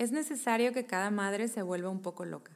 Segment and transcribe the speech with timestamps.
[0.00, 2.52] Es necesario que cada madre se vuelva un poco loca,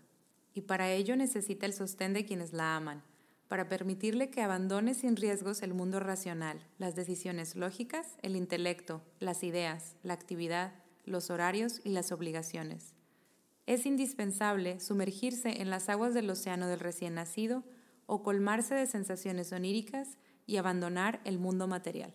[0.54, 3.02] y para ello necesita el sostén de quienes la aman,
[3.48, 9.44] para permitirle que abandone sin riesgos el mundo racional, las decisiones lógicas, el intelecto, las
[9.44, 10.72] ideas, la actividad,
[11.04, 12.94] los horarios y las obligaciones.
[13.66, 17.62] Es indispensable sumergirse en las aguas del océano del recién nacido
[18.06, 20.16] o colmarse de sensaciones oníricas
[20.46, 22.14] y abandonar el mundo material.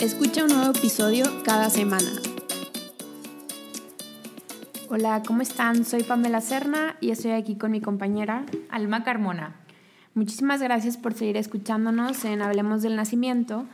[0.00, 2.08] Escucha un nuevo episodio cada semana.
[4.88, 5.84] Hola, ¿cómo están?
[5.84, 9.56] Soy Pamela Serna y estoy aquí con mi compañera Alma Carmona.
[10.14, 13.66] Muchísimas gracias por seguir escuchándonos en Hablemos del Nacimiento.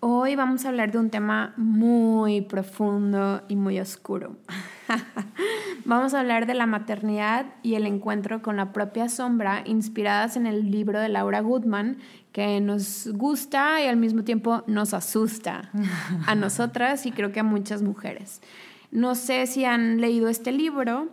[0.00, 4.36] Hoy vamos a hablar de un tema muy profundo y muy oscuro.
[5.84, 10.46] vamos a hablar de la maternidad y el encuentro con la propia sombra inspiradas en
[10.46, 11.98] el libro de Laura Goodman
[12.32, 15.70] que nos gusta y al mismo tiempo nos asusta
[16.26, 18.40] a nosotras y creo que a muchas mujeres.
[18.90, 21.08] No sé si han leído este libro,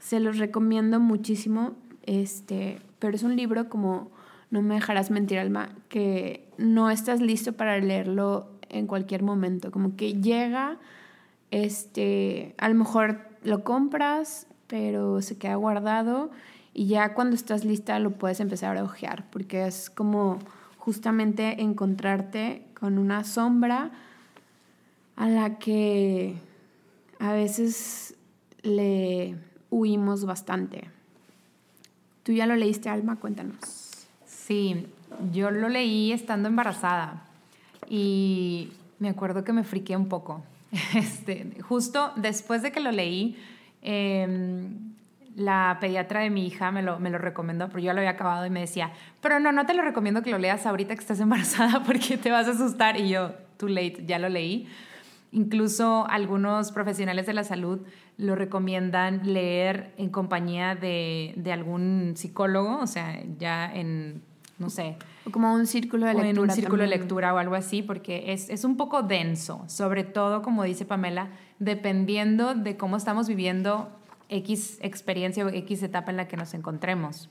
[0.00, 1.72] se los recomiendo muchísimo,
[2.04, 4.10] este, pero es un libro como,
[4.50, 9.96] no me dejarás mentir, Alma, que no estás listo para leerlo en cualquier momento, como
[9.96, 10.78] que llega,
[11.52, 16.30] este, a lo mejor lo compras, pero se queda guardado
[16.74, 20.38] y ya cuando estás lista lo puedes empezar a ojear, porque es como
[20.78, 23.90] justamente encontrarte con una sombra
[25.14, 26.34] a la que
[27.20, 28.16] a veces
[28.62, 29.36] le
[29.70, 30.88] huimos bastante.
[32.22, 33.16] ¿Tú ya lo leíste, Alma?
[33.16, 34.06] Cuéntanos.
[34.24, 34.86] Sí,
[35.32, 37.24] yo lo leí estando embarazada
[37.88, 40.42] y me acuerdo que me friqué un poco.
[40.94, 43.36] Este, justo después de que lo leí,
[43.82, 44.92] em,
[45.36, 48.44] la pediatra de mi hija me lo, me lo recomendó, pero yo lo había acabado
[48.44, 51.20] y me decía, pero no, no te lo recomiendo que lo leas ahorita que estás
[51.20, 52.98] embarazada porque te vas a asustar.
[52.98, 54.68] Y yo, too late, ya lo leí.
[55.30, 57.80] Incluso algunos profesionales de la salud
[58.18, 64.22] lo recomiendan leer en compañía de, de algún psicólogo, o sea, ya en,
[64.58, 64.96] no sé.
[65.30, 66.30] Como un círculo de lectura.
[66.30, 70.04] en un círculo de lectura o algo así, porque es, es un poco denso, sobre
[70.04, 71.28] todo, como dice Pamela,
[71.58, 73.90] dependiendo de cómo estamos viviendo
[74.28, 77.28] X experiencia o X etapa en la que nos encontremos.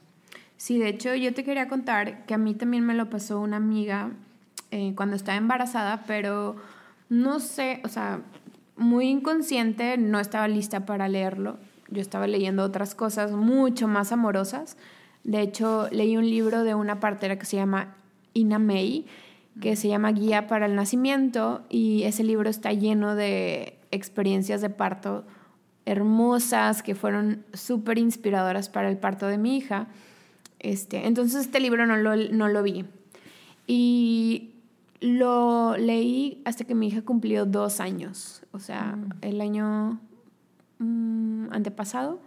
[0.57, 3.57] Sí, de hecho yo te quería contar que a mí también me lo pasó una
[3.57, 4.12] amiga
[4.69, 6.56] eh, cuando estaba embarazada, pero
[7.09, 8.22] no sé, o sea,
[8.78, 11.57] muy inconsciente, no estaba lista para leerlo.
[11.90, 14.78] Yo estaba leyendo otras cosas mucho más amorosas.
[15.23, 17.95] De hecho, leí un libro de una partera que se llama
[18.33, 19.05] Ina May,
[19.59, 24.69] que se llama Guía para el Nacimiento, y ese libro está lleno de experiencias de
[24.69, 25.25] parto
[25.85, 29.87] hermosas, que fueron súper inspiradoras para el parto de mi hija.
[30.59, 32.85] Este, entonces este libro no lo, no lo vi.
[33.67, 34.51] Y
[34.99, 39.09] lo leí hasta que mi hija cumplió dos años, o sea, mm.
[39.21, 39.99] el año
[40.79, 42.19] mm, antepasado.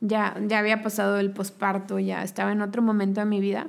[0.00, 3.68] Ya, ya había pasado el posparto, ya estaba en otro momento de mi vida.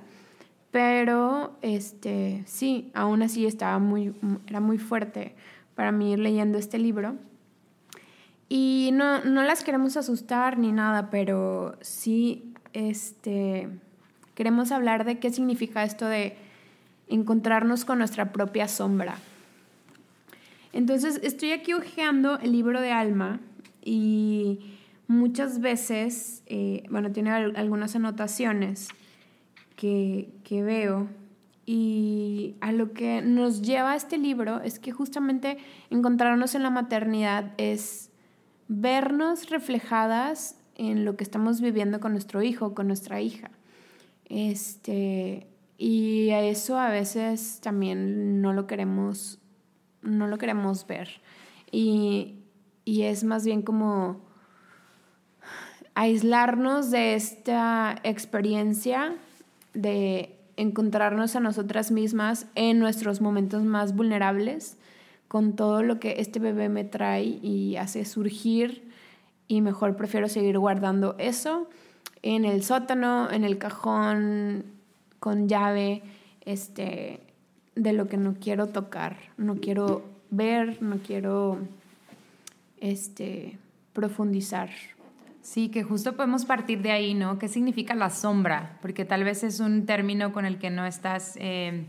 [0.71, 4.13] Pero este, sí, aún así estaba muy,
[4.47, 5.35] era muy fuerte
[5.75, 7.15] para mí ir leyendo este libro.
[8.47, 13.69] Y no, no las queremos asustar ni nada, pero sí este,
[14.35, 16.35] queremos hablar de qué significa esto de
[17.07, 19.15] encontrarnos con nuestra propia sombra.
[20.73, 23.39] Entonces, estoy aquí hojeando el libro de Alma
[23.83, 24.77] y
[25.11, 28.87] muchas veces, eh, bueno, tiene algunas anotaciones
[29.75, 31.09] que, que veo
[31.65, 35.57] y a lo que nos lleva este libro es que justamente
[35.89, 38.09] encontrarnos en la maternidad es
[38.67, 43.51] vernos reflejadas en lo que estamos viviendo con nuestro hijo, con nuestra hija.
[44.25, 45.47] Este,
[45.77, 49.39] y a eso a veces también no lo queremos,
[50.01, 51.21] no lo queremos ver.
[51.69, 52.39] Y,
[52.85, 54.30] y es más bien como
[55.95, 59.15] aislarnos de esta experiencia
[59.73, 64.77] de encontrarnos a nosotras mismas en nuestros momentos más vulnerables
[65.27, 68.91] con todo lo que este bebé me trae y hace surgir
[69.47, 71.69] y mejor prefiero seguir guardando eso
[72.21, 74.65] en el sótano, en el cajón
[75.19, 76.03] con llave,
[76.45, 77.19] este,
[77.75, 81.59] de lo que no quiero tocar, no quiero ver, no quiero
[82.79, 83.57] este,
[83.93, 84.69] profundizar.
[85.41, 87.39] Sí, que justo podemos partir de ahí, ¿no?
[87.39, 88.77] ¿Qué significa la sombra?
[88.81, 91.87] Porque tal vez es un término con el que no estás eh,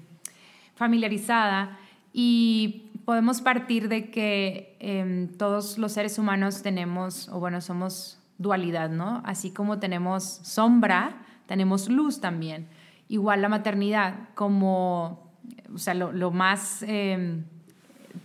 [0.74, 1.78] familiarizada
[2.14, 8.88] y podemos partir de que em, todos los seres humanos tenemos, o bueno, somos dualidad,
[8.88, 9.22] ¿no?
[9.26, 11.16] Así como tenemos sombra,
[11.46, 12.68] tenemos luz también.
[13.08, 15.30] Igual la maternidad, como,
[15.74, 17.44] o sea, lo, más, em,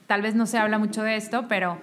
[0.08, 1.80] tal vez no se habla mucho de esto, pero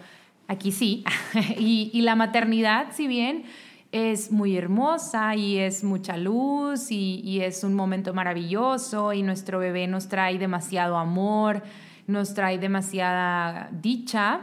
[0.49, 1.05] aquí sí.
[1.59, 3.45] y, la maternidad, si bien
[3.93, 9.87] es muy hermosa y es mucha luz y, es un momento maravilloso y nuestro bebé
[9.87, 11.63] nos trae demasiado amor,
[12.07, 14.41] nos trae demasiada dicha,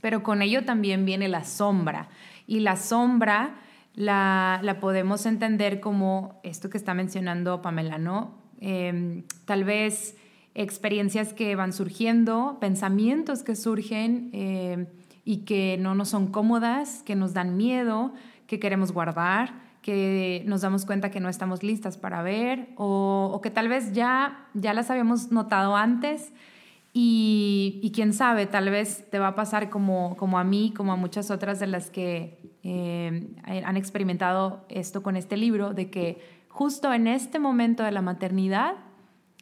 [0.00, 2.08] pero con ello también viene la sombra.
[2.46, 3.56] Y la sombra
[3.94, 8.34] la, podemos entender como esto que está mencionando Pamela, ¿no?
[8.60, 10.16] Em, tal vez
[10.54, 14.86] experiencias que van surgiendo, pensamientos que surgen em,
[15.26, 18.14] y que no nos son cómodas, que nos dan miedo,
[18.46, 23.50] que queremos guardar, que nos damos cuenta que no estamos listas para ver o, que
[23.50, 26.32] tal vez ya, ya las habíamos notado antes,
[26.98, 30.96] y, quién sabe, tal vez te va a pasar como, como a mí, como a
[30.96, 36.18] muchas otras de las que eh, han experimentado esto con este libro, de que
[36.48, 38.76] justo en este momento de la maternidad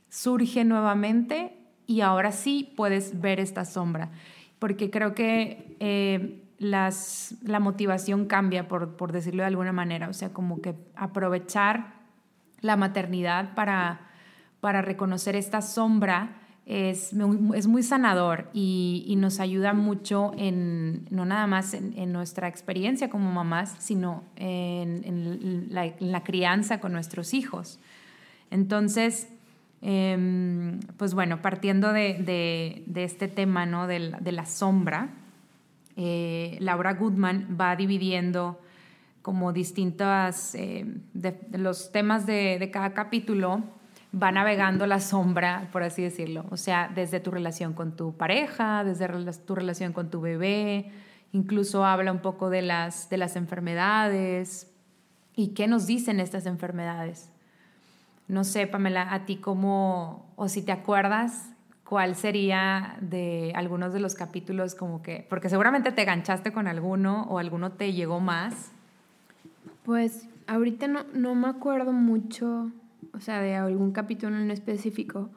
[0.09, 1.57] surge nuevamente
[1.87, 4.11] y ahora sí puedes ver esta sombra,
[4.59, 10.13] porque creo que eh, las, la motivación cambia, por, por decirlo de alguna manera, o
[10.13, 11.95] sea, como que aprovechar
[12.61, 14.09] la maternidad para,
[14.61, 17.13] para reconocer esta sombra es,
[17.55, 23.11] es muy sanador y, y, nos ayuda mucho en, no nada más en, nuestra experiencia
[23.11, 27.81] como mamás, sino en, en la, crianza con nuestros hijos.
[28.51, 29.29] Entonces,
[29.85, 33.87] em, pues bueno, partiendo de, este tema ¿no?
[33.87, 35.11] de, la, sombra,
[35.97, 38.61] eh, Laura Goodman va dividiendo
[39.23, 43.63] como distintas, de, los temas de cada capítulo
[44.21, 46.45] va navegando la sombra, por así decirlo.
[46.51, 49.09] O sea, desde tu relación con tu pareja, desde
[49.45, 50.91] tu relación con tu bebé,
[51.33, 54.73] incluso habla un poco de las enfermedades
[55.35, 57.31] y qué nos dicen estas enfermedades.
[58.29, 61.51] No sé, Pamela, a ti cómo, o si te acuerdas,
[61.85, 67.25] cuál sería de algunos de los capítulos como que, porque seguramente te ganchaste con alguno
[67.25, 68.71] o alguno te llegó más.
[69.85, 72.71] Pues ahorita no, no me acuerdo mucho
[73.13, 75.29] o sea, de algún capítulo en específico,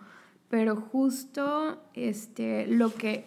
[0.50, 3.26] pero justo este, lo que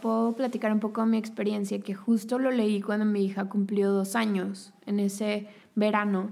[0.00, 3.90] puedo platicar un poco de mi experiencia, que justo lo leí cuando mi hija cumplió
[3.90, 6.30] dos años, en ese verano,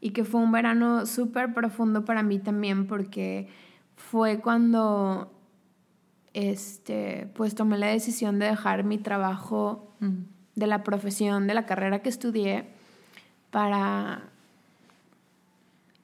[0.00, 3.48] y que fue un verano súper profundo para mí también, porque
[3.96, 5.32] fue cuando
[6.34, 10.14] este, pues tomé la decisión de dejar mi trabajo mm.
[10.54, 12.66] de la profesión, de la carrera que estudié,
[13.50, 14.22] para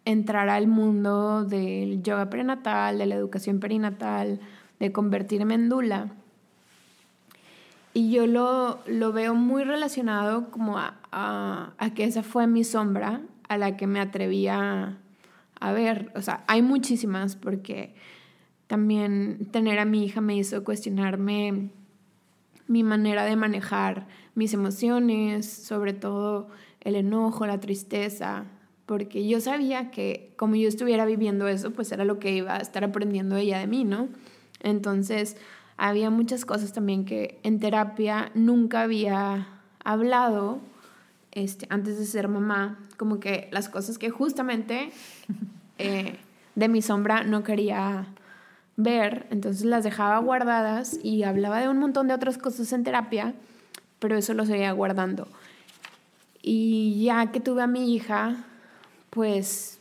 [0.04, 4.40] entrar al mundo del yoga prenatal, de la educación perinatal,
[4.80, 6.08] de convertirme en dula.
[7.94, 13.20] Y yo lo, lo veo muy relacionado como a, a, que esa fue mi sombra
[13.52, 14.98] a la que me atrevía
[15.60, 16.12] a ver.
[16.14, 17.94] O sea, hay muchísimas porque
[18.66, 21.70] también tener a mi hija me hizo cuestionarme
[22.66, 26.48] mi manera de manejar mis emociones, sobre todo
[26.80, 28.46] el enojo, la tristeza,
[28.86, 32.58] porque yo sabía que como yo estuviera viviendo eso, pues era lo que iba a
[32.58, 34.08] estar aprendiendo ella de mí, ¿no?
[34.60, 35.36] Entonces,
[35.76, 39.48] había muchas cosas también que en terapia nunca había
[39.84, 40.60] hablado
[41.32, 44.92] este, antes de ser mamá, como que las cosas que justamente
[45.78, 46.16] eh,
[46.54, 48.06] de mi sombra no quería
[48.76, 53.34] ver, entonces las dejaba guardadas y hablaba de un montón de otras cosas en terapia,
[53.98, 55.28] pero eso lo seguía guardando.
[56.42, 58.44] Y ya que tuve a mi hija,
[59.10, 59.78] pues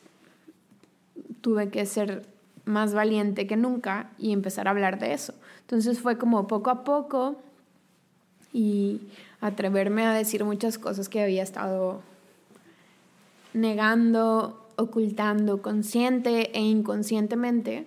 [1.41, 2.25] tuve que ser
[2.65, 5.34] más valiente que nunca y empezar a hablar de eso.
[5.62, 7.41] Entonces fue como poco a poco
[8.53, 9.01] y
[9.42, 12.02] atreverme a decir muchas cosas que había estado
[13.54, 17.86] negando, ocultando, consciente e inconscientemente,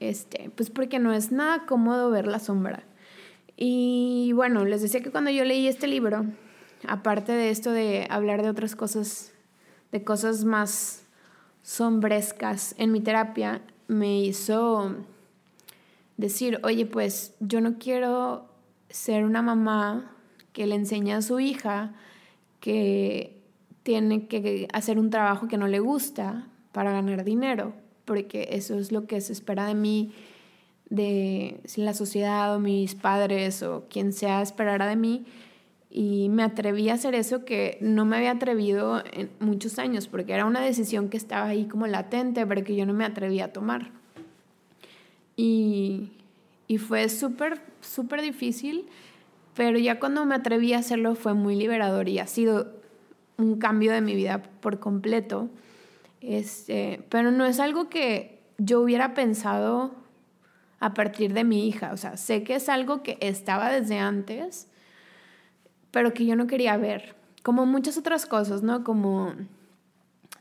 [0.00, 2.82] este, pues porque no es nada cómodo ver la sombra.
[3.56, 6.24] Y bueno, les decía que cuando yo leí este libro,
[6.88, 9.30] aparte de esto de hablar de otras cosas
[9.92, 11.04] de cosas más
[11.62, 14.96] sombrescas en mi terapia, me hizo
[16.16, 18.48] decir, oye, pues yo no quiero
[18.88, 20.13] ser una mamá
[20.54, 21.92] que le enseña a su hija
[22.60, 23.36] que
[23.82, 27.74] tiene que hacer un trabajo que no le gusta para ganar dinero,
[28.06, 30.12] porque eso es lo que se espera de mí
[30.88, 35.26] de la sociedad o mis padres o quien sea esperara de mí.
[35.90, 40.32] Y me atreví a hacer eso que no me había atrevido en muchos años, porque
[40.32, 43.52] era una decisión que estaba ahí como latente, pero que yo no me atrevía a
[43.52, 43.90] tomar.
[45.36, 46.10] Y,
[46.66, 48.86] y fue súper, súper difícil,
[49.54, 52.72] pero ya cuando me atreví a hacerlo fue muy liberador y ha sido
[53.36, 55.48] un cambio de mi vida por completo.
[56.20, 59.94] Este, pero no es algo que yo hubiera pensado
[60.80, 61.92] a partir de mi hija.
[61.92, 64.68] O sea, sé que es algo que estaba desde antes,
[65.90, 67.14] pero que yo no quería ver.
[67.42, 68.84] Como muchas otras cosas, ¿no?
[68.84, 69.32] Como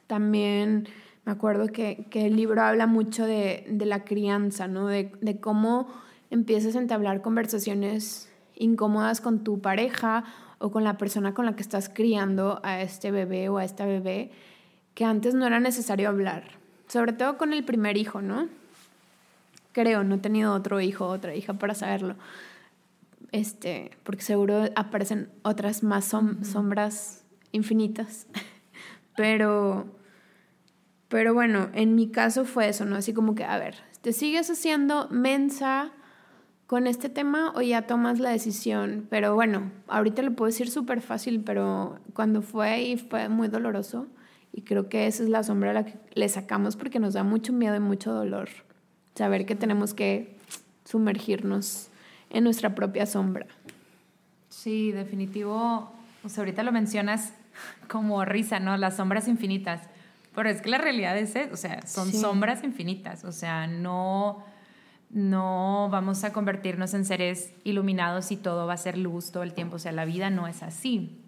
[0.08, 0.88] también
[1.26, 4.88] me acuerdo que, el libro habla mucho de, la crianza, ¿no?
[4.88, 5.88] De, de, cómo
[6.30, 10.24] empiezas a entablar conversaciones incómodas con tu pareja
[10.60, 13.86] o con la persona con la que estás criando a este bebé o a esta
[13.86, 14.32] bebé,
[14.94, 16.44] que antes no era necesario hablar.
[16.88, 18.48] Sobre todo con el primer hijo, ¿no?
[19.74, 22.16] creo, no he tenido otro hijo o otra hija para saberlo.
[23.32, 28.28] Este, porque seguro aparecen otras más sombras infinitas.
[29.18, 29.88] pero,
[31.10, 32.96] pero bueno, en mi caso fue eso, ¿no?
[32.96, 35.92] Así como que, a ver, ¿te sigues haciendo mensa
[36.68, 39.08] con este tema o ya tomas la decisión?
[39.10, 44.08] Pero bueno, ahorita lo puedo decir súper fácil, pero cuando fue y fue muy doloroso.
[44.52, 47.24] Y creo que esa es la sombra a la que le sacamos porque nos da
[47.24, 48.50] mucho miedo y mucho dolor
[49.16, 50.38] saber que tenemos que
[50.86, 51.90] sumergirnos
[52.30, 53.48] en nuestra propia sombra.
[54.50, 55.92] Sí, definitivo.
[56.24, 57.34] O sea, ahorita lo mencionas
[57.88, 58.78] como risa, ¿no?
[58.78, 59.82] Las sombras infinitas.
[60.36, 63.24] Pero es que la realidad es, o sea, son sombras infinitas.
[63.24, 64.44] O sea, no,
[65.14, 69.54] no vamos a convertirnos en seres iluminados y todo va a ser luz todo el
[69.54, 69.78] tiempo.
[69.78, 71.22] O sea, la vida no es así.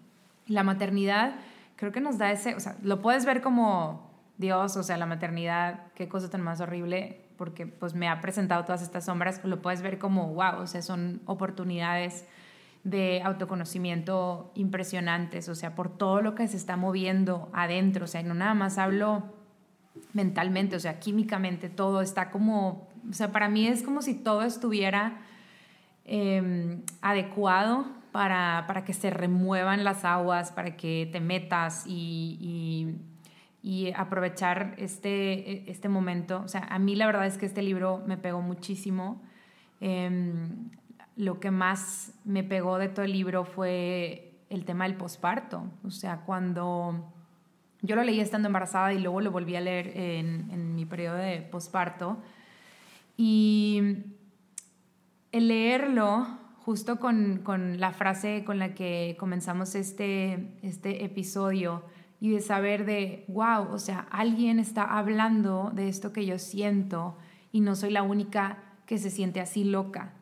[0.46, 1.36] La maternidad
[1.76, 5.06] creo que nos da ese, o sea, lo puedes ver como Dios, o sea, la
[5.06, 9.60] maternidad, qué cosa tan más horrible porque pues me ha presentado todas estas sombras, lo
[9.60, 12.24] puedes ver como, wow, o sea, son oportunidades
[12.84, 18.22] de autoconocimiento impresionantes, o sea, por todo lo que se está moviendo adentro, o sea,
[18.22, 19.24] no nada más hablo
[20.12, 24.42] mentalmente, o sea, químicamente, todo está como, o sea, para mí es como si todo
[24.42, 25.18] estuviera
[26.04, 32.96] em, adecuado para, para, que se remuevan las aguas, para que te metas y
[33.66, 36.40] y aprovechar este, e, este momento.
[36.44, 39.20] O sea, a mí la verdad es que este libro me pegó muchísimo.
[39.80, 40.70] Em,
[41.16, 45.64] lo que más me pegó de todo el libro fue el tema del posparto.
[45.84, 47.12] O sea, cuando
[47.82, 51.16] yo lo leí estando embarazada y luego lo volví a leer en, en mi periodo
[51.16, 52.18] de posparto.
[53.16, 53.80] Y
[55.32, 56.26] el leerlo
[56.58, 61.84] justo con, con, la frase con la que comenzamos este, este episodio,
[62.20, 67.16] y de saber de, wow, o sea, alguien está hablando de esto que yo siento
[67.52, 70.14] y no soy la única que se siente así loca.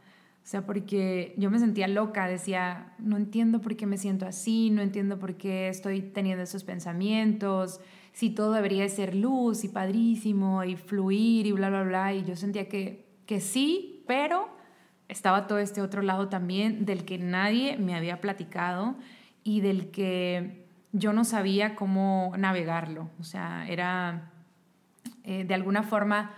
[0.43, 4.71] O sea, porque yo me sentía loca, decía, no entiendo por qué me siento así,
[4.71, 7.81] no entiendo por qué estoy teniendo esos pensamientos,
[8.15, 12.15] si todo debería ser luz y padrísimo y fluir y bla, bla, bla.
[12.15, 14.49] Y yo sentía que, que sí, pero
[15.09, 18.95] estaba todo este otro lado también del que nadie me había platicado
[19.43, 23.11] y del que yo no sabía cómo navegarlo.
[23.19, 24.31] O sea, era
[25.25, 26.31] eh, de alguna forma,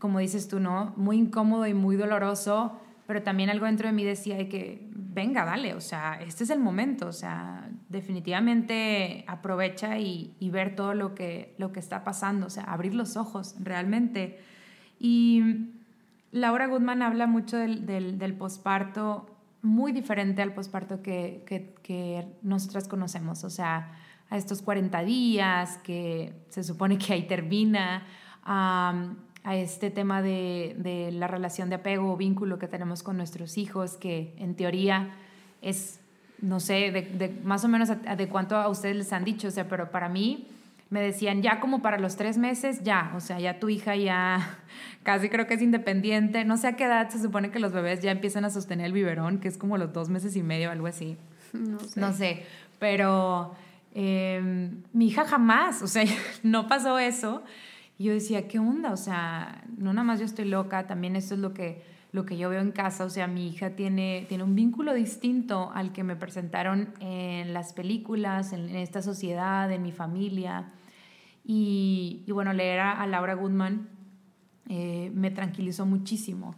[0.00, 0.92] como dices tú, ¿no?
[0.96, 4.85] Muy incómodo y muy doloroso, pero también algo dentro de mí decía que,
[5.16, 10.92] venga, dale, o sea, este es el momento, o sea, definitivamente aprovecha y, ver todo
[10.92, 14.38] lo que, lo que está pasando, o sea, abrir los ojos realmente.
[15.00, 15.70] Y
[16.32, 23.42] Laura Goodman habla mucho del, del, posparto muy diferente al posparto que, que, nosotras conocemos,
[23.42, 23.96] o sea,
[24.28, 28.06] a estos 40 días que se supone que ahí termina,
[29.46, 33.96] a, este tema de, la relación de apego o vínculo que tenemos con nuestros hijos,
[33.96, 35.14] que en teoría
[35.62, 36.00] es,
[36.42, 39.68] no sé, de, más o menos de cuánto a ustedes les han dicho, o sea,
[39.68, 40.48] pero para mí
[40.88, 44.58] me decían, ya como para los tres meses, ya, o sea, ya tu hija ya
[45.02, 46.44] casi creo que es independiente.
[46.44, 48.92] No sé a qué edad se supone que los bebés ya empiezan a sostener el
[48.92, 51.16] biberón, que es como los dos meses y medio, algo así.
[51.52, 52.00] No sé.
[52.00, 52.42] No sé,
[52.78, 53.54] pero
[53.94, 56.04] em, mi hija jamás, o sea,
[56.42, 57.42] no pasó eso.
[57.98, 58.92] Y yo decía, ¿qué onda?
[58.92, 62.36] O sea, no nada más yo estoy loca, también esto es lo que, lo que
[62.36, 63.04] yo veo en casa.
[63.04, 67.72] O sea, mi hija tiene, tiene un vínculo distinto al que me presentaron en las
[67.72, 70.72] películas, en, esta sociedad, en mi familia.
[71.44, 73.88] Y, bueno, leer a, Laura Goodman
[74.68, 76.54] eh, me tranquilizó muchísimo.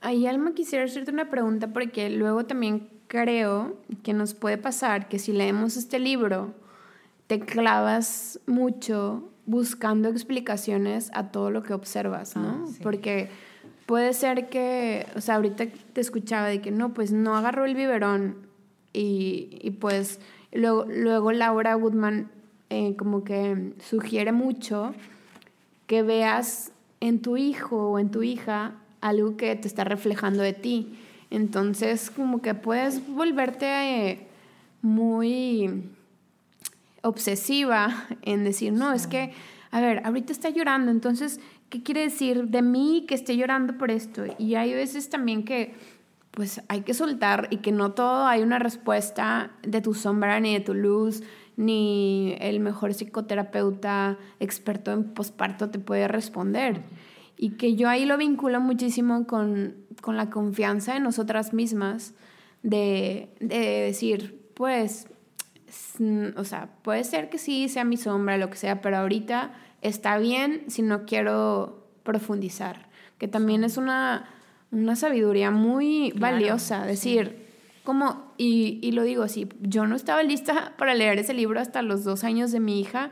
[0.00, 5.20] Ahí, Alma, quisiera hacerte una pregunta porque luego también creo que nos puede pasar que
[5.20, 6.54] si leemos este libro
[7.28, 12.64] te clavas mucho buscando explicaciones a todo lo que observas, ¿no?
[12.66, 13.28] Ah, Porque
[13.84, 17.74] puede ser que, o sea, ahorita te escuchaba de que no, pues no agarró el
[17.74, 18.46] biberón
[18.94, 20.20] y, y pues
[20.52, 22.30] luego, luego Laura Woodman
[22.70, 24.94] eh, como que sugiere mucho
[25.86, 30.54] que veas en tu hijo o en tu hija algo que te está reflejando de
[30.54, 30.98] ti.
[31.28, 34.26] Entonces, como que puedes volverte eh,
[34.80, 35.84] muy
[37.02, 39.32] obsesiva en decir, no, es que,
[39.70, 43.90] a ver, ahorita está llorando, entonces, ¿qué quiere decir de mí que esté llorando por
[43.90, 44.24] esto?
[44.38, 45.74] Y hay veces también que,
[46.30, 50.54] pues, hay que soltar y que no todo hay una respuesta de tu sombra ni
[50.54, 51.22] de tu luz,
[51.56, 56.82] ni el mejor psicoterapeuta experto en posparto te puede responder.
[57.36, 62.14] Y que yo ahí lo vinculo muchísimo con, con la confianza en nosotras mismas,
[62.62, 65.08] de, de decir, pues,
[66.36, 70.18] o sea, puede ser que sí sea mi sombra, lo que sea, pero ahorita está
[70.18, 72.88] bien si no quiero profundizar,
[73.18, 74.28] que también es una,
[74.70, 77.46] una sabiduría muy valiosa, decir,
[77.84, 81.82] como, y, y, lo digo así, yo no estaba lista para leer ese libro hasta
[81.82, 83.10] los dos años de mi hija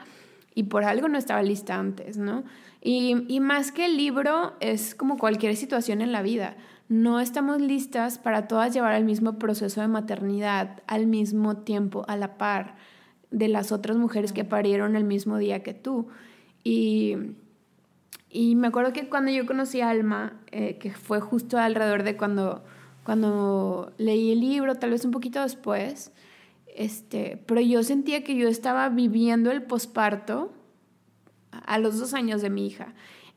[0.55, 2.45] y por algo no estaba lista antes, ¿no?
[2.81, 6.57] Y, y más que el libro es como cualquier situación en la vida
[6.91, 12.17] no estamos listas para todas llevar el mismo proceso de maternidad al mismo tiempo, a
[12.17, 12.75] la par
[13.31, 16.09] de las otras mujeres que parieron el mismo día que tú.
[16.65, 17.15] Y,
[18.29, 22.17] y me acuerdo que cuando yo conocí a Alma, eh, que fue justo alrededor de
[22.17, 22.65] cuando,
[23.05, 26.11] cuando leí el libro, tal vez un poquito después,
[26.75, 30.53] este, pero yo sentía que yo estaba viviendo el posparto
[31.53, 32.95] a los dos años de mi hija.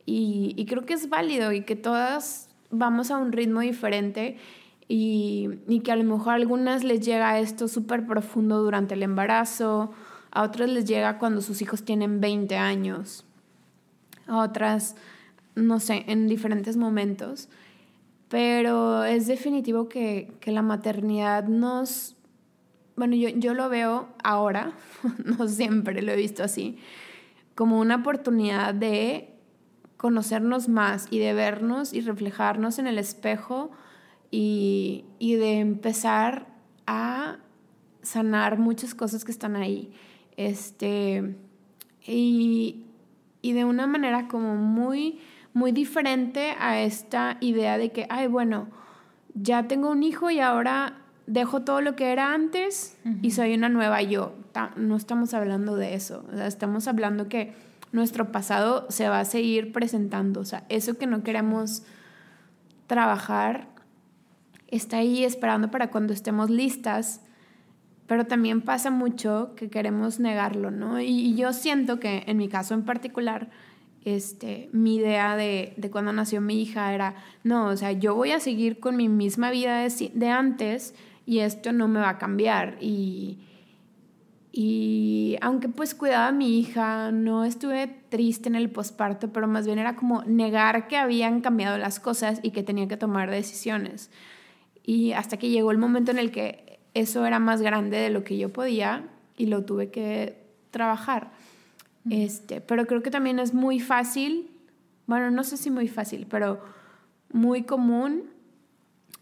[0.08, 4.38] Y, y creo que es válido y que todas vamos a un ritmo diferente
[4.88, 5.50] y,
[5.84, 9.92] que a lo mejor a algunas les llega esto súper profundo durante el embarazo,
[10.32, 13.26] a otras les llega cuando sus hijos tienen 20 años,
[14.28, 14.96] a otras,
[15.56, 17.50] no sé, en diferentes momentos.
[18.30, 22.16] Pero es definitivo que, que la maternidad nos...
[22.96, 24.74] Bueno, yo, yo lo veo ahora,
[25.24, 26.78] no siempre lo he visto así,
[27.56, 29.33] como una oportunidad de
[30.04, 33.72] conocernos más y de vernos y reflejarnos en el espejo
[34.30, 36.46] y, de empezar
[36.86, 37.38] a
[38.02, 39.94] sanar muchas cosas que están ahí.
[40.36, 41.38] Este,
[42.06, 42.84] y,
[43.44, 45.22] de una manera como muy,
[45.54, 48.68] muy diferente a esta idea de que, ay, bueno,
[49.36, 53.70] ya tengo un hijo y ahora dejo todo lo que era antes y soy una
[53.70, 54.36] nueva yo.
[54.76, 57.54] No estamos hablando de eso, estamos hablando que
[57.94, 60.42] nuestro pasado se va a seguir presentando.
[60.42, 61.84] O sea, eso que no queremos
[62.88, 63.70] trabajar
[64.68, 67.22] está ahí esperando para cuando estemos listas,
[68.08, 71.00] pero también pasa mucho que queremos negarlo, ¿no?
[71.00, 73.50] Y, yo siento que en mi caso en particular,
[74.04, 78.32] este, mi idea de, de, cuando nació mi hija era, no, o sea, yo voy
[78.32, 82.18] a seguir con mi misma vida de, de antes y esto no me va a
[82.18, 82.78] cambiar.
[82.82, 83.38] Y,
[84.56, 89.66] y aunque pues cuidaba a mi hija, no estuve triste en el posparto, pero más
[89.66, 94.12] bien era como negar que habían cambiado las cosas y que tenía que tomar decisiones.
[94.84, 98.24] Y hasta que llegó el momento en el que eso era más grande de lo
[98.24, 101.32] que yo podía y lo tuve que trabajar.
[102.12, 104.52] Este, pero creo que también es muy fácil,
[105.08, 106.62] bueno, no sé si muy fácil, pero
[107.32, 108.26] muy común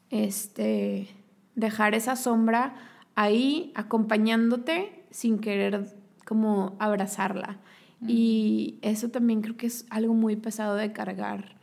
[0.09, 1.07] este,
[1.55, 2.75] dejar esa sombra
[3.15, 5.85] ahí acompañándote sin querer
[6.25, 7.57] como abrazarla.
[8.07, 11.55] Y eso también creo que es algo muy pesado de cargar,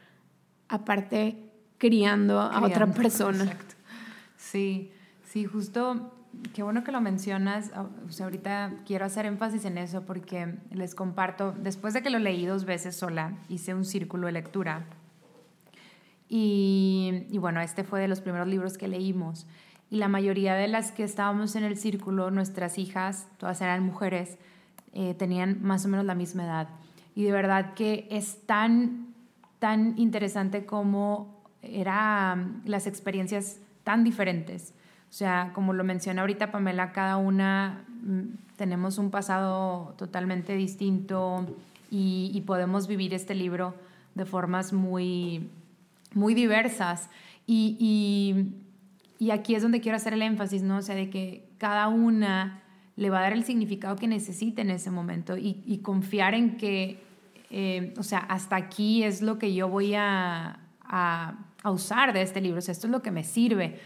[0.69, 3.43] aparte criando a otra persona.
[3.43, 3.75] Exacto.
[4.37, 4.93] Sí,
[5.25, 6.13] sí, justo,
[6.55, 7.73] qué bueno que lo mencionas.
[7.75, 12.11] Ah, o sea, ahorita quiero hacer énfasis en eso porque les comparto, después de que
[12.11, 14.85] lo leí dos veces sola, hice un círculo de lectura.
[16.29, 19.49] Y, y bueno, este fue de los primeros libros que leímos
[19.91, 24.37] y la mayoría de las que estábamos en el círculo, nuestras hijas, todas eran mujeres,
[24.93, 26.69] eh, tenían más o menos la misma edad.
[27.15, 29.15] Y de verdad que es tan,
[29.59, 34.75] tan interesante como eran las experiencias tan diferentes.
[35.09, 41.47] O sea, como lo menciona ahorita Pamela, cada una mm, tenemos un pasado totalmente distinto
[41.91, 43.75] y, podemos vivir este libro
[44.15, 45.49] de formas muy,
[46.13, 47.09] muy diversas.
[47.47, 48.53] Y
[49.19, 50.79] y aquí es donde quiero hacer el énfasis, ¿no?
[50.79, 52.63] O sea, de que cada una
[52.97, 57.03] le va a dar el significado que necesite en ese momento y, confiar en que,
[57.51, 62.41] eh, o sea, hasta aquí es lo que yo voy a, a, usar de este
[62.41, 63.79] libro, o sea, esto es lo que me sirve.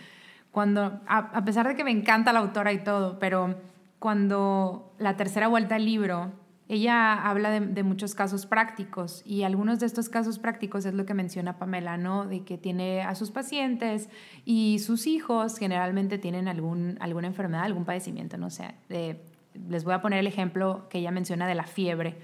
[0.51, 3.57] Cuando, a, pesar de que me encanta la autora y todo, pero
[3.99, 6.33] cuando la tercera vuelta al libro,
[6.69, 11.13] ella habla de, muchos casos prácticos y algunos de estos casos prácticos es lo que
[11.13, 12.27] menciona Pamela, ¿no?
[12.27, 14.09] De que tiene a sus pacientes
[14.45, 18.75] y sus hijos generalmente tienen algún, alguna enfermedad, algún padecimiento, no sé.
[18.89, 22.19] les voy a poner el ejemplo que ella menciona de la fiebre.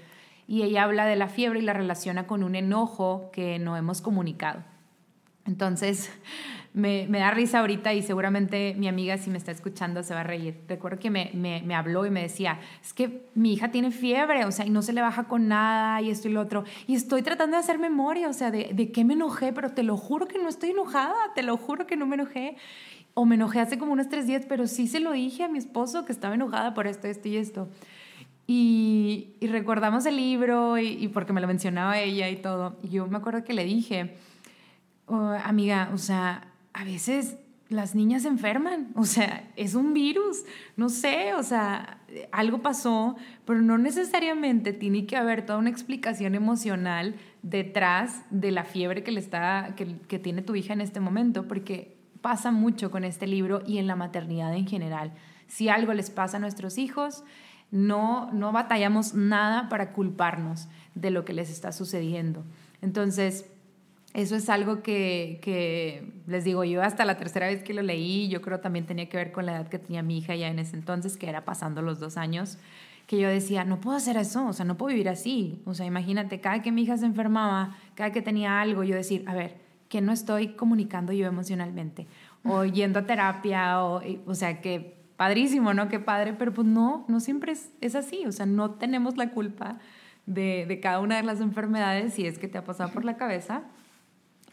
[0.47, 4.01] Y ella habla de la fiebre y la relaciona con un enojo que no hemos
[4.01, 4.63] comunicado.
[5.45, 6.11] Entonces,
[6.79, 10.23] me, da risa ahorita y seguramente mi amiga, si me está escuchando, se va a
[10.23, 10.55] reír.
[10.67, 14.51] Recuerdo que me, me, habló y me decía, es que mi hija tiene fiebre, o
[14.51, 16.63] sea, y no se le baja con nada y esto y lo otro.
[16.87, 19.83] Y estoy tratando de hacer memoria, o sea, de, de qué me enojé, pero te
[19.83, 22.57] lo juro que no estoy enojada, te lo juro que no me enojé.
[23.13, 25.57] O me enojé hace como unos tres días, pero sí se lo dije a mi
[25.57, 27.67] esposo que estaba enojada por esto, esto y esto.
[28.51, 32.79] Y, y recordamos el libro y, porque me lo mencionaba ella y todo.
[32.81, 34.15] Y yo me acuerdo que le dije,
[35.05, 37.37] oh, amiga, o sea, a veces
[37.69, 40.43] las niñas se enferman, o sea, es un virus,
[40.75, 42.01] no sé, o sea,
[42.31, 48.63] algo pasó, pero no necesariamente tiene que haber toda una explicación emocional detrás de la
[48.63, 53.03] fiebre que, le está, que, tiene tu hija en este momento, porque pasa mucho con
[53.03, 55.13] este libro y en la maternidad en general.
[55.47, 57.23] Si algo les pasa a nuestros hijos,
[57.69, 62.43] no, no batallamos nada para culparnos de lo que les está sucediendo.
[62.81, 63.45] Entonces,
[64.13, 68.41] eso es algo que, les digo, yo hasta la tercera vez que lo leí, yo
[68.41, 70.75] creo también tenía que ver con la edad que tenía mi hija ya en ese
[70.75, 72.57] entonces, que era pasando los dos años,
[73.05, 75.61] que yo decía, no puedo hacer eso, o sea, no puedo vivir así.
[75.65, 79.23] O sea, imagínate, cada que mi hija se enfermaba, cada que tenía algo, yo decir,
[79.27, 79.57] a ver,
[79.89, 82.07] que no estoy comunicando yo emocionalmente,
[82.43, 85.87] o yendo a terapia, o, o sea, que padrísimo, ¿no?
[85.87, 89.31] Qué padre, pero pues no, no siempre es, es así, o sea, no tenemos la
[89.31, 89.79] culpa
[90.25, 93.17] de, de cada una de las enfermedades si es que te ha pasado por la
[93.17, 93.63] cabeza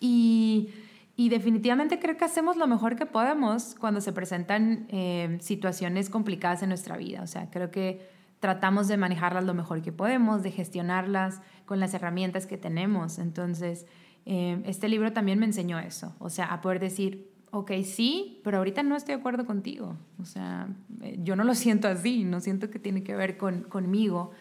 [0.01, 0.73] y,
[1.17, 6.69] definitivamente creo que hacemos lo mejor que podemos cuando se presentan eh, situaciones complicadas en
[6.69, 7.23] nuestra vida.
[7.23, 8.09] O sea, creo que
[8.41, 13.19] tratamos de manejarlas lo mejor que podemos, de gestionarlas con las herramientas que tenemos.
[13.19, 13.87] Entonces,
[14.27, 16.15] eh, este libro también me enseñó eso.
[16.19, 19.97] O sea, a poder decir, ok, sí, pero ahorita no estoy de acuerdo contigo.
[20.21, 20.69] O sea,
[21.03, 24.33] eh, yo no lo siento así, no siento que tiene que ver con, conmigo.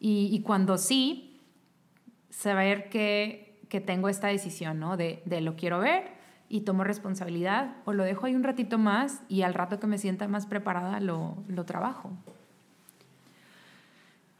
[0.00, 1.40] Y, y cuando sí,
[2.30, 3.43] saber que
[3.74, 4.96] que tengo esta decisión, ¿no?
[4.96, 6.04] De, de, lo quiero ver
[6.48, 9.98] y tomo responsabilidad o lo dejo ahí un ratito más y al rato que me
[9.98, 12.12] sienta más preparada lo, lo trabajo.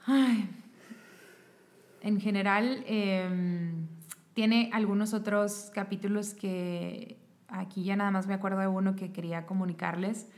[0.06, 0.48] Ay.
[2.00, 3.88] En general, em,
[4.34, 7.18] tiene algunos otros capítulos que
[7.48, 10.28] aquí ya nada más me acuerdo de uno que quería comunicarles.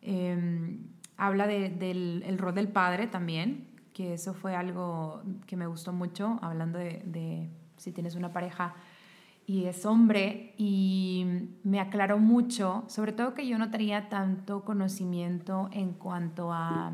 [0.00, 0.78] Em,
[1.18, 5.92] habla de, del el rol del padre también, que eso fue algo que me gustó
[5.92, 7.50] mucho, hablando de, de
[7.80, 8.74] si tienes una pareja
[9.46, 11.26] y es hombre y
[11.64, 16.92] me aclaró mucho, sobre todo que yo no tenía tanto conocimiento en cuanto a,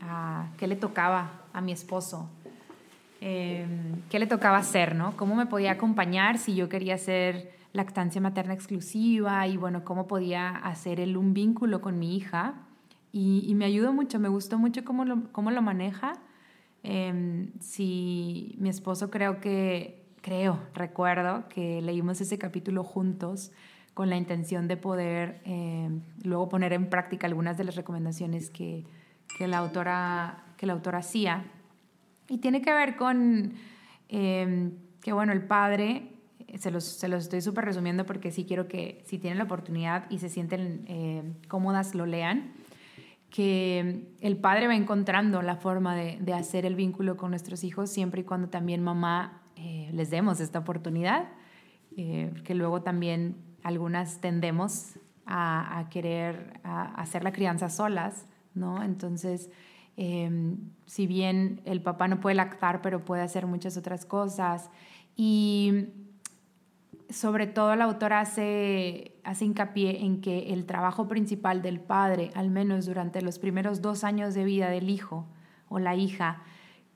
[0.00, 2.30] a qué le tocaba a mi esposo,
[3.20, 5.14] em, qué le tocaba hacer, ¿no?
[5.16, 10.50] Cómo me podía acompañar si yo quería hacer lactancia materna exclusiva y bueno, cómo podía
[10.50, 12.54] hacer él un vínculo con mi hija.
[13.12, 16.14] Y, me ayudó mucho, me gustó mucho cómo lo, cómo lo maneja.
[16.82, 23.52] Em, si mi esposo creo que creo, recuerdo que leímos ese capítulo juntos
[23.92, 25.90] con la intención de poder eh,
[26.22, 28.86] luego poner en práctica algunas de las recomendaciones que,
[29.36, 31.44] que, la, autora, que la autora hacía.
[32.26, 33.52] Y tiene que ver con
[34.08, 34.70] eh,
[35.02, 36.12] que, bueno, el padre,
[36.58, 40.10] se los, se los estoy súper resumiendo porque sí quiero que si tienen la oportunidad
[40.10, 42.54] y se sienten eh, cómodas, lo lean,
[43.28, 47.90] que el padre va encontrando la forma de, de hacer el vínculo con nuestros hijos
[47.90, 51.28] siempre y cuando también mamá eh, les demos esta oportunidad,
[51.96, 58.82] eh, que luego también algunas tendemos a, querer hacer la crianza solas, ¿no?
[58.82, 59.50] Entonces,
[59.96, 64.70] em, si bien el papá no puede lactar, pero puede hacer muchas otras cosas.
[65.16, 65.88] Y
[67.10, 72.50] sobre todo la autora hace, hace hincapié en que el trabajo principal del padre, al
[72.50, 75.26] menos durante los primeros dos años de vida del hijo
[75.68, 76.42] o la hija,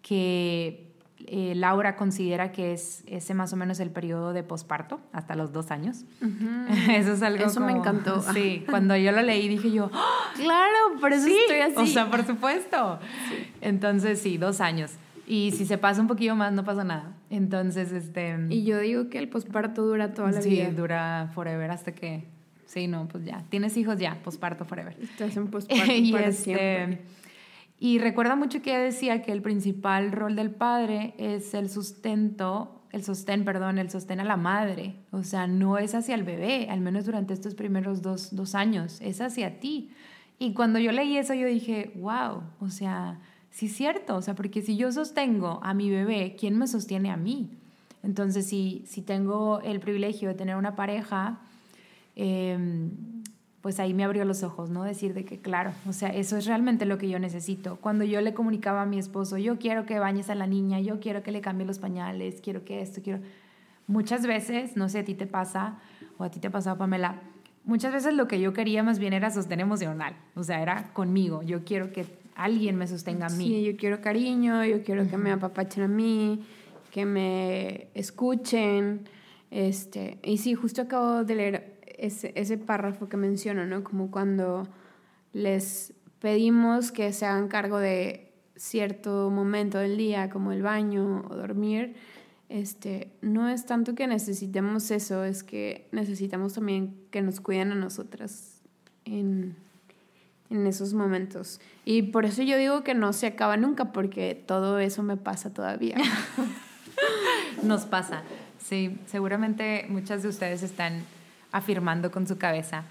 [0.02, 0.87] que
[1.26, 5.52] eh, Laura considera que es ese más o menos el periodo de posparto, hasta los
[5.52, 6.04] dos años.
[6.90, 8.22] Eso es algo Eso me encantó.
[8.32, 10.32] Sí, cuando yo lo leí dije yo, ¡Ah!
[10.34, 11.74] claro, por eso estoy así.
[11.76, 12.98] O sea, por supuesto.
[13.60, 14.92] Entonces, sí, dos años.
[15.26, 17.14] Y si se pasa un poquito más, no pasa nada.
[17.30, 18.36] Entonces, este...
[18.48, 20.68] Y yo digo que el posparto dura toda la vida.
[20.68, 22.24] Sí, dura forever hasta que...
[22.66, 23.44] Sí, no, pues ya.
[23.50, 24.96] Tienes hijos ya, posparto forever.
[25.02, 27.02] Estás en posparto y para este, siempre.
[27.80, 32.82] Y recuerda mucho que ella decía que el principal rol del padre es el sustento,
[32.90, 34.96] el sostén, perdón, el sostén a la madre.
[35.12, 39.20] O sea, no es hacia el bebé, al menos durante estos primeros dos, años, es
[39.20, 39.90] hacia ti.
[40.40, 44.34] Y cuando yo leí eso, yo dije, wow, o sea, sí es cierto, o sea,
[44.34, 47.50] porque si yo sostengo a mi bebé, ¿quién me sostiene a mí?
[48.02, 51.40] Entonces, si, si tengo el privilegio de tener una pareja,
[52.16, 53.17] em,
[53.68, 54.82] pues ahí me abrió los ojos, ¿no?
[54.82, 57.76] Decir de que, claro, o sea, eso es realmente lo que yo necesito.
[57.76, 61.00] Cuando yo le comunicaba a mi esposo, yo quiero que bañes a la niña, yo
[61.00, 63.20] quiero que le cambie los pañales, quiero que esto, quiero...
[63.86, 65.80] Muchas veces, no sé, a ti te pasa,
[66.16, 67.20] o a ti te pasado, Pamela,
[67.64, 71.42] muchas veces lo que yo quería más bien era sostén emocional, o sea, era conmigo,
[71.42, 73.48] yo quiero que alguien me sostenga a mí.
[73.48, 76.42] Sí, yo quiero cariño, yo quiero que me apapachen a mí,
[76.90, 79.06] que me escuchen,
[79.50, 83.84] este, y sí, justo acabo de leer ese, ese párrafo que menciono, ¿no?
[83.84, 84.66] Como cuando
[85.32, 91.36] les pedimos que se hagan cargo de cierto momento del día, como el baño o
[91.36, 91.94] dormir,
[92.48, 97.74] este, no es tanto que necesitemos eso, es que necesitamos también que nos cuiden a
[97.74, 98.62] nosotras
[99.04, 99.54] en,
[100.50, 101.60] en esos momentos.
[101.84, 105.52] Y por eso yo digo que no se acaba nunca, porque todo eso me pasa
[105.52, 105.96] todavía.
[107.62, 108.22] Nos pasa,
[108.58, 111.02] sí, seguramente muchas de ustedes están
[111.52, 112.84] afirmando con su cabeza.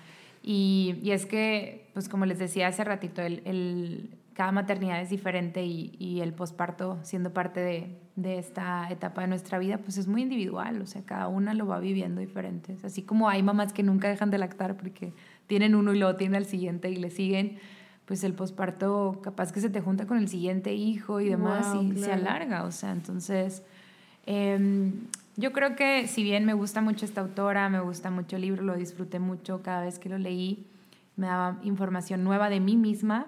[0.44, 5.10] Y, y es que, pues como les decía hace ratito, el, el cada maternidad es
[5.10, 9.98] diferente y, y el posparto, siendo parte de, de, esta etapa de nuestra vida, pues
[9.98, 12.78] es muy individual, o sea, cada una lo va viviendo diferente.
[12.84, 15.12] Así como hay mamás que nunca dejan de lactar porque
[15.48, 17.58] tienen uno y luego tienen al siguiente y le siguen,
[18.06, 21.98] pues el posparto capaz que se te junta con el siguiente hijo y demás y
[21.98, 23.64] se alarga, o sea, entonces...
[24.28, 24.92] Eh,
[25.38, 28.64] yo creo que si bien me gusta mucho esta autora, me gusta mucho el libro,
[28.64, 30.66] lo disfruté mucho cada vez que lo leí,
[31.16, 33.28] me daba información nueva de mí misma,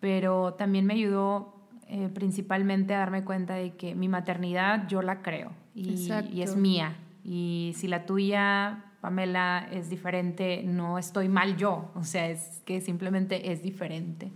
[0.00, 1.54] pero también me ayudó
[1.88, 6.56] eh, principalmente a darme cuenta de que mi maternidad yo la creo y, y, es
[6.56, 6.96] mía.
[7.24, 12.80] Y si la tuya, Pamela, es diferente, no estoy mal yo, o sea, es que
[12.80, 14.32] simplemente es diferente.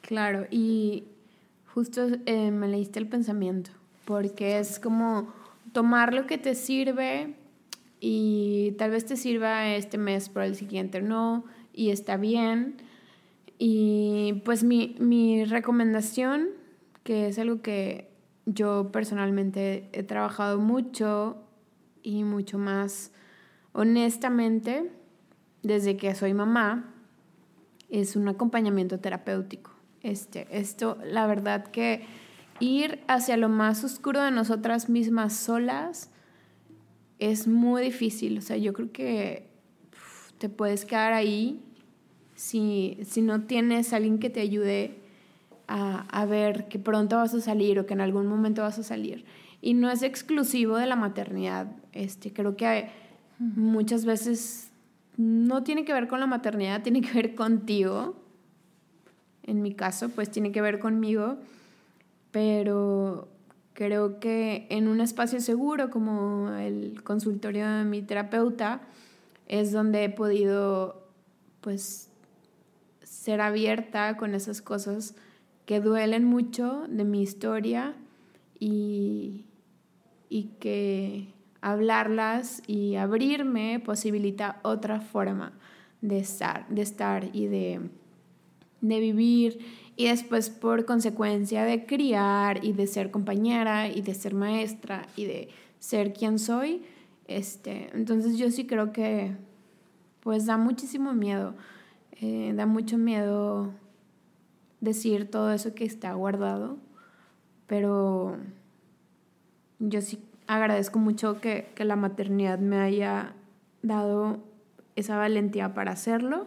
[0.00, 1.04] Claro, y
[1.74, 3.72] justo eh, me leíste el pensamiento,
[4.04, 5.39] porque es como
[5.72, 7.34] tomar lo que te sirve
[8.00, 12.76] y tal vez te sirva este mes, pero el siguiente no, y está bien.
[13.58, 16.48] Y pues mi, mi recomendación,
[17.04, 18.10] que es algo que
[18.46, 21.36] yo personalmente he trabajado mucho
[22.02, 23.12] y mucho más
[23.72, 24.90] honestamente
[25.62, 26.94] desde que soy mamá,
[27.90, 29.72] es un acompañamiento terapéutico.
[30.02, 32.04] Este, esto, la verdad que
[32.60, 36.10] ir hacia lo más oscuro de nosotras mismas solas
[37.18, 38.38] es muy difícil.
[38.38, 39.48] O sea, yo creo que
[40.38, 41.62] te puedes quedar ahí
[42.34, 44.98] si, si no tienes alguien que te ayude
[45.68, 48.82] a, a, ver que pronto vas a salir o que en algún momento vas a
[48.82, 49.24] salir.
[49.60, 51.66] Y no es exclusivo de la maternidad.
[51.92, 52.88] Este, creo que
[53.38, 54.70] muchas veces
[55.16, 58.16] no tiene que ver con la maternidad, tiene que ver contigo.
[59.42, 61.38] En mi caso, pues tiene que ver conmigo
[62.30, 63.28] pero
[63.72, 68.82] creo que en un espacio seguro como el consultorio de mi terapeuta
[69.48, 71.08] es donde he podido
[71.60, 72.10] pues
[73.02, 75.14] ser abierta con esas cosas
[75.66, 77.94] que duelen mucho de mi historia
[78.58, 79.44] y,
[80.28, 85.52] y que hablarlas y abrirme posibilita otra forma
[86.00, 87.80] de estar, de estar y de,
[88.80, 89.58] de vivir
[90.00, 95.26] y después por consecuencia de criar y de ser compañera y de ser maestra y
[95.26, 96.82] de ser quien soy,
[97.28, 99.36] este, entonces yo sí creo que
[100.20, 101.52] pues da muchísimo miedo,
[102.12, 103.74] eh, da mucho miedo
[104.80, 106.78] decir todo eso que está guardado,
[107.66, 108.38] pero
[109.80, 113.34] yo sí agradezco mucho que, que la maternidad me haya
[113.82, 114.38] dado
[114.96, 116.46] esa valentía para hacerlo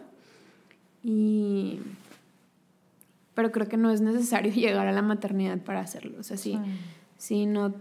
[1.04, 1.78] y
[3.34, 6.18] pero creo que no es necesario llegar a la maternidad para hacerlo.
[6.18, 6.58] O sea, si,
[7.16, 7.74] si, no,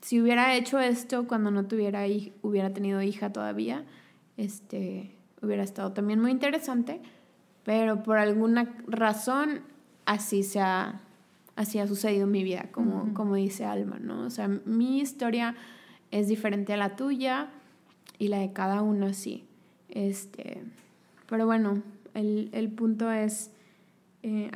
[0.00, 2.04] si hubiera hecho esto cuando no tuviera
[2.42, 3.84] hubiera tenido hija todavía,
[4.36, 7.00] este, hubiera estado también muy interesante,
[7.64, 9.60] pero por alguna razón
[10.04, 11.00] así se ha,
[11.56, 14.24] así ha sucedido en mi vida, como, como dice Alma, ¿no?
[14.24, 15.54] O sea, mi historia
[16.10, 17.50] es diferente a la tuya
[18.18, 19.44] y la de cada uno sí.
[19.88, 20.62] Este,
[21.28, 21.82] pero bueno,
[22.14, 23.50] el, el punto es
[24.22, 24.50] eh,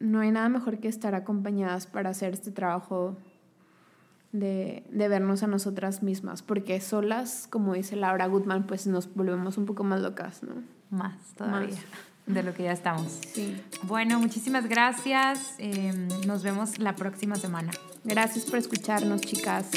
[0.00, 3.16] no hay nada mejor que estar acompañadas para hacer este trabajo
[4.32, 9.56] de, de, vernos a nosotras mismas, porque solas, como dice Laura Goodman, pues nos volvemos
[9.58, 10.62] un poco más locas, ¿no?
[10.90, 11.76] Más todavía.
[12.26, 13.20] De lo que ya estamos.
[13.32, 13.58] Sí.
[13.84, 15.54] Bueno, muchísimas gracias.
[15.56, 17.70] Em, nos vemos la próxima semana.
[18.04, 19.70] Gracias por escucharnos, chicas.